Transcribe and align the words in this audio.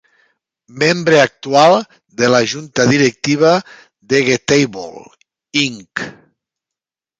Membre 0.83 1.19
actual 1.23 1.75
de 2.21 2.31
la 2.37 2.39
junta 2.55 2.87
directiva 2.93 3.53
de 4.15 4.25
Getable, 4.33 5.07
Inc. 5.69 6.05